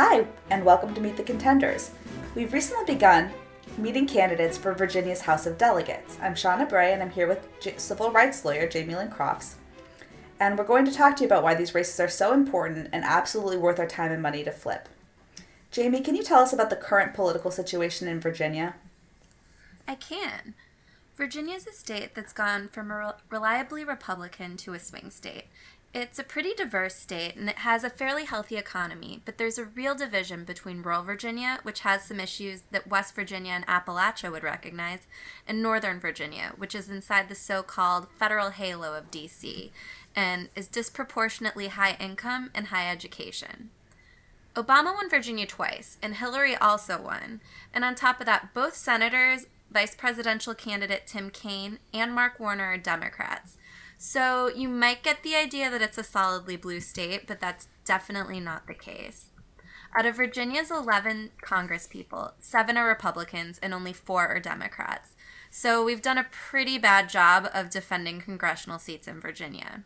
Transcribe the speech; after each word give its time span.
Hi, 0.00 0.24
and 0.50 0.64
welcome 0.64 0.94
to 0.94 1.00
Meet 1.00 1.16
the 1.16 1.24
Contenders. 1.24 1.90
We've 2.36 2.52
recently 2.52 2.94
begun 2.94 3.32
meeting 3.76 4.06
candidates 4.06 4.56
for 4.56 4.72
Virginia's 4.72 5.22
House 5.22 5.44
of 5.44 5.58
Delegates. 5.58 6.16
I'm 6.22 6.34
Shawna 6.34 6.68
Bray, 6.68 6.92
and 6.92 7.02
I'm 7.02 7.10
here 7.10 7.26
with 7.26 7.48
J- 7.60 7.76
civil 7.78 8.12
rights 8.12 8.44
lawyer 8.44 8.68
Jamie 8.68 8.94
Lynn 8.94 9.10
Crofts. 9.10 9.56
And 10.38 10.56
we're 10.56 10.62
going 10.62 10.84
to 10.84 10.92
talk 10.92 11.16
to 11.16 11.24
you 11.24 11.26
about 11.26 11.42
why 11.42 11.56
these 11.56 11.74
races 11.74 11.98
are 11.98 12.08
so 12.08 12.32
important 12.32 12.90
and 12.92 13.02
absolutely 13.04 13.56
worth 13.56 13.80
our 13.80 13.88
time 13.88 14.12
and 14.12 14.22
money 14.22 14.44
to 14.44 14.52
flip. 14.52 14.88
Jamie, 15.72 16.00
can 16.00 16.14
you 16.14 16.22
tell 16.22 16.42
us 16.42 16.52
about 16.52 16.70
the 16.70 16.76
current 16.76 17.12
political 17.12 17.50
situation 17.50 18.06
in 18.06 18.20
Virginia? 18.20 18.76
I 19.88 19.96
can. 19.96 20.54
Virginia 21.18 21.56
is 21.56 21.66
a 21.66 21.72
state 21.72 22.14
that's 22.14 22.32
gone 22.32 22.68
from 22.68 22.92
a 22.92 23.16
reliably 23.28 23.84
Republican 23.84 24.56
to 24.56 24.72
a 24.72 24.78
swing 24.78 25.10
state. 25.10 25.46
It's 25.92 26.20
a 26.20 26.22
pretty 26.22 26.54
diverse 26.54 26.94
state 26.94 27.34
and 27.34 27.48
it 27.48 27.58
has 27.58 27.82
a 27.82 27.90
fairly 27.90 28.24
healthy 28.24 28.56
economy, 28.56 29.20
but 29.24 29.36
there's 29.36 29.58
a 29.58 29.64
real 29.64 29.96
division 29.96 30.44
between 30.44 30.80
rural 30.80 31.02
Virginia, 31.02 31.58
which 31.64 31.80
has 31.80 32.04
some 32.04 32.20
issues 32.20 32.62
that 32.70 32.86
West 32.86 33.16
Virginia 33.16 33.50
and 33.50 33.66
Appalachia 33.66 34.30
would 34.30 34.44
recognize, 34.44 35.08
and 35.44 35.60
Northern 35.60 35.98
Virginia, 35.98 36.52
which 36.56 36.72
is 36.72 36.88
inside 36.88 37.28
the 37.28 37.34
so 37.34 37.64
called 37.64 38.06
federal 38.16 38.50
halo 38.50 38.94
of 38.94 39.10
DC 39.10 39.70
and 40.14 40.50
is 40.54 40.68
disproportionately 40.68 41.66
high 41.66 41.96
income 41.98 42.50
and 42.54 42.68
high 42.68 42.88
education. 42.88 43.70
Obama 44.54 44.94
won 44.94 45.10
Virginia 45.10 45.46
twice, 45.46 45.98
and 46.00 46.14
Hillary 46.14 46.54
also 46.54 47.00
won. 47.00 47.40
And 47.74 47.84
on 47.84 47.96
top 47.96 48.20
of 48.20 48.26
that, 48.26 48.54
both 48.54 48.74
senators, 48.74 49.46
vice 49.70 49.94
presidential 49.94 50.54
candidate 50.54 51.06
Tim 51.06 51.30
Kaine, 51.30 51.78
and 51.92 52.14
Mark 52.14 52.40
Warner 52.40 52.64
are 52.64 52.78
Democrats. 52.78 53.56
So 53.98 54.48
you 54.48 54.68
might 54.68 55.02
get 55.02 55.22
the 55.22 55.34
idea 55.34 55.70
that 55.70 55.82
it's 55.82 55.98
a 55.98 56.04
solidly 56.04 56.56
blue 56.56 56.80
state, 56.80 57.26
but 57.26 57.40
that's 57.40 57.68
definitely 57.84 58.40
not 58.40 58.66
the 58.66 58.74
case. 58.74 59.30
Out 59.96 60.06
of 60.06 60.16
Virginia's 60.16 60.70
11 60.70 61.30
Congress 61.40 61.86
people, 61.86 62.32
seven 62.38 62.76
are 62.76 62.86
Republicans 62.86 63.58
and 63.58 63.72
only 63.72 63.92
four 63.92 64.28
are 64.28 64.38
Democrats. 64.38 65.16
So 65.50 65.82
we've 65.82 66.02
done 66.02 66.18
a 66.18 66.26
pretty 66.30 66.78
bad 66.78 67.08
job 67.08 67.48
of 67.54 67.70
defending 67.70 68.20
congressional 68.20 68.78
seats 68.78 69.08
in 69.08 69.20
Virginia. 69.20 69.82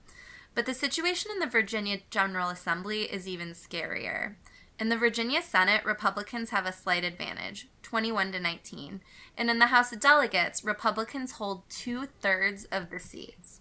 But 0.54 0.66
the 0.66 0.74
situation 0.74 1.30
in 1.32 1.38
the 1.38 1.46
Virginia 1.46 1.98
General 2.10 2.50
Assembly 2.50 3.02
is 3.02 3.28
even 3.28 3.52
scarier. 3.52 4.34
In 4.78 4.88
the 4.88 4.96
Virginia 4.96 5.42
Senate, 5.42 5.84
Republicans 5.84 6.50
have 6.50 6.66
a 6.66 6.72
slight 6.72 7.04
advantage, 7.04 7.68
21 7.82 8.32
to 8.32 8.40
19. 8.40 9.00
And 9.36 9.50
in 9.50 9.58
the 9.58 9.66
House 9.66 9.92
of 9.92 10.00
Delegates, 10.00 10.64
Republicans 10.64 11.32
hold 11.32 11.68
two 11.68 12.06
thirds 12.20 12.64
of 12.66 12.90
the 12.90 12.98
seats. 12.98 13.60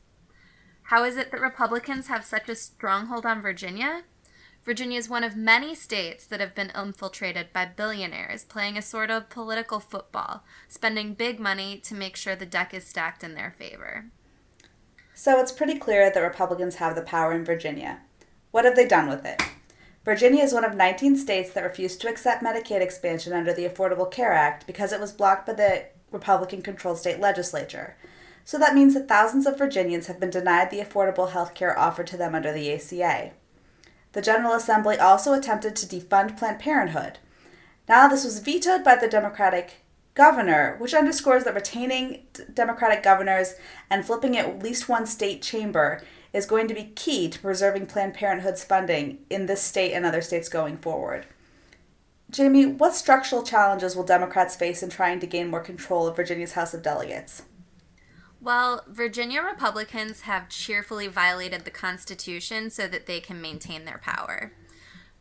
How 0.84 1.04
is 1.04 1.18
it 1.18 1.32
that 1.32 1.40
Republicans 1.40 2.08
have 2.08 2.26
such 2.26 2.50
a 2.50 2.56
stronghold 2.56 3.26
on 3.26 3.42
Virginia? 3.42 4.04
Virginia 4.64 5.00
is 5.00 5.10
one 5.10 5.24
of 5.24 5.36
many 5.36 5.74
states 5.74 6.26
that 6.26 6.40
have 6.40 6.54
been 6.54 6.72
infiltrated 6.76 7.52
by 7.52 7.66
billionaires 7.66 8.44
playing 8.44 8.78
a 8.78 8.82
sort 8.82 9.10
of 9.10 9.30
political 9.30 9.80
football, 9.80 10.44
spending 10.68 11.14
big 11.14 11.40
money 11.40 11.78
to 11.78 11.96
make 11.96 12.16
sure 12.16 12.36
the 12.36 12.46
deck 12.46 12.74
is 12.74 12.86
stacked 12.86 13.24
in 13.24 13.34
their 13.34 13.56
favor. 13.58 14.06
So 15.16 15.40
it's 15.40 15.52
pretty 15.52 15.80
clear 15.80 16.12
that 16.12 16.20
Republicans 16.20 16.76
have 16.76 16.96
the 16.96 17.02
power 17.02 17.34
in 17.34 17.44
Virginia. 17.44 18.02
What 18.52 18.66
have 18.66 18.76
they 18.76 18.88
done 18.88 19.08
with 19.08 19.26
it? 19.26 19.42
Virginia 20.04 20.44
is 20.44 20.54
one 20.54 20.66
of 20.66 20.76
19 20.76 21.16
states 21.16 21.52
that 21.52 21.64
refused 21.64 22.02
to 22.02 22.10
accept 22.10 22.44
Medicaid 22.44 22.82
expansion 22.82 23.34
under 23.34 23.54
the 23.54 23.68
Affordable 23.68 24.10
Care 24.10 24.34
Act 24.34 24.66
because 24.66 24.92
it 24.92 25.00
was 25.00 25.12
blocked 25.12 25.46
by 25.46 25.54
the 25.54 25.86
Republican 26.12 26.64
controlled 26.64 26.98
state 26.98 27.20
legislature. 27.20 27.96
So 28.44 28.58
that 28.58 28.74
means 28.74 28.96
that 28.96 29.08
thousands 29.08 29.46
of 29.46 29.60
Virginians 29.60 30.08
have 30.08 30.20
been 30.20 30.32
denied 30.32 30.72
the 30.72 30.80
affordable 30.80 31.32
health 31.32 31.54
care 31.54 31.78
offered 31.78 32.08
to 32.08 32.18
them 32.18 32.34
under 32.34 32.52
the 32.52 32.74
ACA. 32.74 33.32
The 34.14 34.22
General 34.22 34.54
Assembly 34.54 34.98
also 34.98 35.34
attempted 35.34 35.76
to 35.76 35.86
defund 35.86 36.36
Planned 36.38 36.60
Parenthood. 36.60 37.20
Now, 37.88 38.08
this 38.08 38.26
was 38.26 38.40
vetoed 38.40 38.84
by 38.84 38.96
the 38.96 39.08
Democratic 39.08 39.84
governor, 40.16 40.76
which 40.80 40.94
underscores 40.94 41.44
that 41.44 41.56
retaining 41.56 42.24
Democratic 42.54 43.04
governors 43.04 43.54
and 43.90 44.04
flipping 44.04 44.36
at 44.36 44.62
least 44.62 44.90
one 44.90 45.06
state 45.06 45.42
chamber 45.42 46.02
is 46.34 46.46
going 46.46 46.68
to 46.68 46.74
be 46.74 46.92
key 46.96 47.30
to 47.30 47.40
preserving 47.40 47.88
Planned 47.88 48.14
Parenthood's 48.14 48.64
funding 48.64 49.20
in 49.30 49.46
this 49.46 49.62
state 49.62 49.94
and 49.94 50.06
other 50.06 50.22
states 50.22 50.50
going 50.50 50.78
forward. 50.78 51.26
Jamie, 52.30 52.66
what 52.66 52.96
structural 52.96 53.44
challenges 53.44 53.96
will 53.96 54.06
Democrats 54.06 54.56
face 54.56 54.82
in 54.82 54.90
trying 54.90 55.20
to 55.20 55.28
gain 55.28 55.50
more 55.50 55.60
control 55.60 56.08
of 56.08 56.16
Virginia's 56.16 56.54
House 56.54 56.74
of 56.74 56.82
Delegates? 56.82 57.44
Well, 58.40 58.84
Virginia 58.88 59.42
Republicans 59.42 60.22
have 60.22 60.50
cheerfully 60.50 61.08
violated 61.08 61.66
the 61.66 61.72
Constitution 61.72 62.70
so 62.70 62.88
that 62.88 63.06
they 63.06 63.20
can 63.20 63.42
maintain 63.42 63.86
their 63.86 64.00
power. 64.00 64.54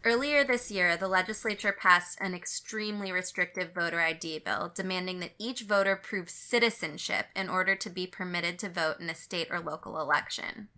Earlier 0.02 0.44
this 0.44 0.70
year, 0.70 0.96
the 0.96 1.08
legislature 1.08 1.76
passed 1.78 2.18
an 2.22 2.32
extremely 2.32 3.12
restrictive 3.12 3.74
voter 3.74 4.00
ID 4.00 4.38
bill 4.38 4.72
demanding 4.74 5.20
that 5.20 5.34
each 5.38 5.62
voter 5.62 5.96
prove 5.96 6.30
citizenship 6.30 7.26
in 7.36 7.50
order 7.50 7.74
to 7.74 7.90
be 7.90 8.06
permitted 8.06 8.58
to 8.60 8.70
vote 8.70 9.00
in 9.00 9.10
a 9.10 9.14
state 9.14 9.48
or 9.50 9.60
local 9.60 10.00
election. 10.00 10.68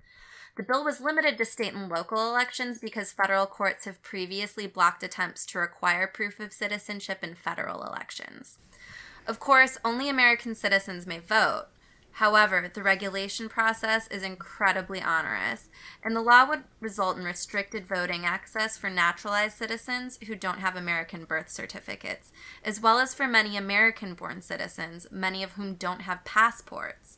The 0.56 0.62
bill 0.62 0.84
was 0.84 1.00
limited 1.00 1.38
to 1.38 1.44
state 1.44 1.72
and 1.72 1.88
local 1.88 2.28
elections 2.28 2.78
because 2.78 3.12
federal 3.12 3.46
courts 3.46 3.86
have 3.86 4.02
previously 4.02 4.66
blocked 4.66 5.02
attempts 5.02 5.46
to 5.46 5.58
require 5.58 6.06
proof 6.06 6.40
of 6.40 6.52
citizenship 6.52 7.22
in 7.22 7.34
federal 7.34 7.82
elections. 7.82 8.58
Of 9.26 9.40
course, 9.40 9.78
only 9.84 10.08
American 10.08 10.54
citizens 10.54 11.06
may 11.06 11.20
vote, 11.20 11.68
However, 12.16 12.70
the 12.72 12.82
regulation 12.82 13.48
process 13.48 14.06
is 14.08 14.22
incredibly 14.22 15.00
onerous, 15.00 15.70
and 16.04 16.14
the 16.14 16.20
law 16.20 16.46
would 16.46 16.64
result 16.78 17.16
in 17.16 17.24
restricted 17.24 17.86
voting 17.86 18.26
access 18.26 18.76
for 18.76 18.90
naturalized 18.90 19.56
citizens 19.56 20.18
who 20.26 20.34
don't 20.34 20.58
have 20.58 20.76
American 20.76 21.24
birth 21.24 21.48
certificates, 21.48 22.30
as 22.62 22.80
well 22.80 22.98
as 22.98 23.14
for 23.14 23.26
many 23.26 23.56
American 23.56 24.12
born 24.12 24.42
citizens, 24.42 25.06
many 25.10 25.42
of 25.42 25.52
whom 25.52 25.74
don't 25.74 26.02
have 26.02 26.24
passports. 26.24 27.16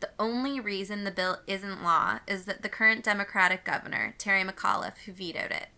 The 0.00 0.10
only 0.18 0.60
reason 0.60 1.04
the 1.04 1.10
bill 1.10 1.38
isn't 1.46 1.82
law 1.82 2.20
is 2.26 2.44
that 2.44 2.62
the 2.62 2.68
current 2.68 3.04
Democratic 3.04 3.64
governor, 3.64 4.14
Terry 4.18 4.42
McAuliffe, 4.42 4.98
who 5.04 5.12
vetoed 5.12 5.50
it. 5.50 5.68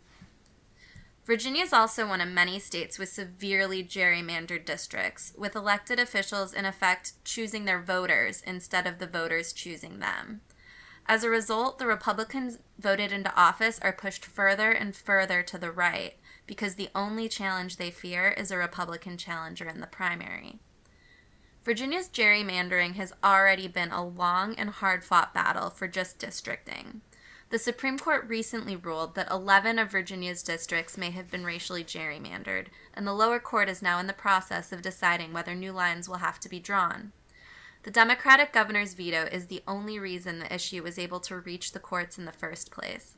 Virginia 1.27 1.65
is 1.65 1.73
also 1.73 2.07
one 2.07 2.21
of 2.21 2.29
many 2.29 2.61
states 2.61 3.01
with 3.01 3.09
severely 3.09 3.83
gerrymandered 3.83 4.65
districts, 4.65 5.33
with 5.37 5.57
elected 5.57 5.99
officials 5.99 6.55
in 6.55 6.65
effect 6.65 7.13
choosing 7.25 7.65
their 7.65 7.83
voters 7.83 8.43
instead 8.47 8.87
of 8.87 9.01
the 9.01 9.09
voters 9.09 9.53
choosing 9.53 9.99
them. 9.99 10.41
As 11.09 11.25
a 11.25 11.31
result, 11.31 11.79
the 11.79 11.87
Republicans 11.87 12.59
voted 12.79 13.13
into 13.13 13.35
office 13.35 13.81
are 13.81 13.93
pushed 13.93 14.25
further 14.25 14.71
and 14.71 14.95
further 14.95 15.43
to 15.43 15.59
the 15.59 15.73
right 15.73 16.15
because 16.47 16.77
the 16.77 16.91
only 16.95 17.29
challenge 17.29 17.77
they 17.77 17.91
fear 17.91 18.29
is 18.29 18.53
a 18.53 18.57
Republican 18.57 19.17
challenger 19.17 19.69
in 19.69 19.81
the 19.81 19.87
primary. 19.87 20.61
Virginia's 21.67 22.09
gerrymandering 22.09 22.95
has 22.95 23.13
already 23.25 23.67
been 23.67 23.91
a 23.91 24.07
long 24.07 24.55
and 24.55 24.71
hard 24.71 25.03
fought 25.03 25.35
battle 25.35 25.69
for 25.69 25.89
just 25.89 26.17
districting. 26.17 27.01
The 27.51 27.59
Supreme 27.59 27.99
Court 27.99 28.25
recently 28.29 28.77
ruled 28.77 29.17
that 29.17 29.29
11 29.33 29.81
of 29.81 29.91
Virginia's 29.91 30.45
districts 30.45 30.97
may 30.97 31.11
have 31.11 31.29
been 31.29 31.45
racially 31.45 31.83
gerrymandered, 31.83 32.67
and 32.95 33.05
the 33.05 33.13
lower 33.13 33.41
court 33.41 33.69
is 33.69 33.83
now 33.83 33.99
in 33.99 34.07
the 34.07 34.13
process 34.13 34.71
of 34.71 34.81
deciding 34.81 35.33
whether 35.33 35.57
new 35.57 35.73
lines 35.73 36.09
will 36.09 36.19
have 36.19 36.39
to 36.39 36.49
be 36.49 36.61
drawn. 36.61 37.11
The 37.83 37.91
Democratic 37.91 38.53
governor's 38.53 38.95
veto 38.95 39.25
is 39.25 39.47
the 39.47 39.65
only 39.67 39.99
reason 39.99 40.39
the 40.39 40.55
issue 40.55 40.85
was 40.85 41.01
able 41.01 41.19
to 41.19 41.41
reach 41.41 41.73
the 41.73 41.81
courts 41.81 42.17
in 42.17 42.27
the 42.27 42.33
first 42.33 42.71
place. 42.71 43.17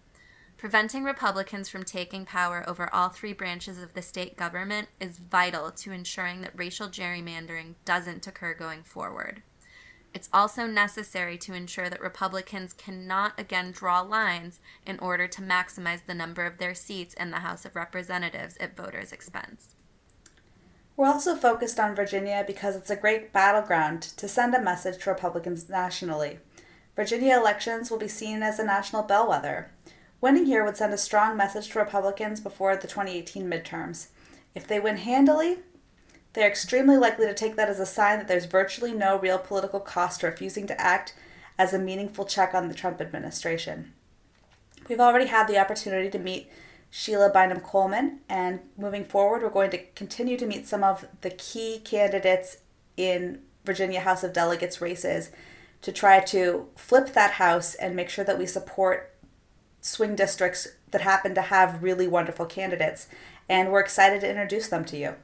Preventing 0.59 1.05
Republicans 1.05 1.69
from 1.69 1.85
taking 1.85 2.25
power 2.25 2.65
over 2.69 2.93
all 2.93 3.11
three 3.11 3.33
branches 3.33 3.81
of 3.81 3.95
the 3.95 4.03
state 4.03 4.37
government 4.37 4.89
is 4.99 5.19
vital 5.19 5.71
to 5.71 5.93
ensuring 5.93 6.41
that 6.41 6.59
racial 6.59 6.89
gerrymandering 6.89 7.75
doesn't 7.84 8.27
occur 8.27 8.55
going 8.55 8.83
forward. 8.83 9.43
It's 10.13 10.28
also 10.33 10.66
necessary 10.66 11.39
to 11.39 11.55
ensure 11.55 11.89
that 11.89 12.01
Republicans 12.01 12.72
cannot 12.72 13.39
again 13.39 13.71
draw 13.71 14.01
lines 14.01 14.59
in 14.84 14.99
order 14.99 15.28
to 15.28 15.43
maximize 15.43 16.05
the 16.05 16.15
number 16.15 16.45
of 16.45 16.59
their 16.59 16.75
seats 16.75 17.15
in 17.15 17.31
the 17.31 17.39
House 17.39 17.65
of 17.65 17.77
Representatives 17.77 18.57
at 18.57 18.77
voters' 18.77 19.13
expense. 19.13 19.77
We're 20.97 21.07
also 21.07 21.37
focused 21.37 21.78
on 21.78 21.95
Virginia 21.95 22.43
because 22.45 22.75
it's 22.75 22.91
a 22.91 22.97
great 22.97 23.33
battleground 23.33 24.03
to 24.03 24.27
send 24.27 24.57
a 24.57 24.61
message 24.61 25.04
to 25.04 25.11
Republicans 25.11 25.69
nationally. 25.69 26.41
Virginia 26.97 27.37
elections 27.37 27.93
will 27.93 27.99
be 27.99 28.09
seen 28.09 28.43
as 28.43 28.59
a 28.59 28.65
national 28.65 29.04
bellwether. 29.04 29.71
Winning 30.20 30.47
here 30.47 30.65
would 30.65 30.76
send 30.76 30.92
a 30.92 30.98
strong 30.98 31.36
message 31.36 31.68
to 31.68 31.78
Republicans 31.78 32.41
before 32.41 32.74
the 32.76 32.88
2018 32.88 33.48
midterms. 33.48 34.09
If 34.54 34.66
they 34.66 34.80
win 34.80 34.97
handily, 34.97 35.59
they 36.32 36.42
are 36.42 36.48
extremely 36.48 36.97
likely 36.97 37.26
to 37.26 37.34
take 37.34 37.54
that 37.56 37.68
as 37.68 37.78
a 37.78 37.86
sign 37.86 38.18
that 38.18 38.26
there's 38.26 38.47
virtually 38.47 38.92
no 38.92 39.18
real 39.18 39.38
political 39.38 39.80
cost 39.80 40.20
to 40.20 40.26
refusing 40.26 40.66
to 40.66 40.80
act 40.80 41.15
as 41.56 41.72
a 41.72 41.78
meaningful 41.78 42.24
check 42.24 42.53
on 42.53 42.68
the 42.68 42.74
Trump 42.74 43.00
administration. 43.00 43.92
We've 44.88 45.00
already 45.00 45.26
had 45.26 45.47
the 45.47 45.59
opportunity 45.59 46.10
to 46.10 46.18
meet 46.18 46.50
Sheila 46.91 47.30
Bynum 47.30 47.60
Coleman, 47.60 48.20
and 48.28 48.60
moving 48.76 49.04
forward, 49.04 49.42
we're 49.42 49.50
going 49.50 49.70
to 49.70 49.84
continue 49.94 50.36
to 50.38 50.47
meet 50.47 50.66
some 50.66 50.82
of 50.82 51.06
the 51.20 51.30
key 51.30 51.80
candidates 51.84 52.59
in 52.97 53.42
Virginia 53.65 54.00
House 54.00 54.24
of 54.24 54.32
Delegates 54.32 54.80
races 54.80 55.30
to 55.82 55.92
try 55.92 56.20
to 56.20 56.66
flip 56.76 57.12
that 57.12 57.32
House 57.32 57.74
and 57.74 57.94
make 57.94 58.09
sure 58.09 58.24
that 58.24 58.38
we 58.38 58.47
support 58.47 59.15
swing 59.89 60.15
districts 60.15 60.69
that 60.91 61.01
happen 61.01 61.35
to 61.35 61.43
have 61.43 61.83
really 61.83 62.07
wonderful 62.07 62.47
candidates 62.47 63.09
and 63.49 63.73
we're 63.73 63.81
excited 63.81 64.21
to 64.21 64.29
introduce 64.29 64.69
them 64.69 64.85
to 64.85 64.97
you. 64.97 65.15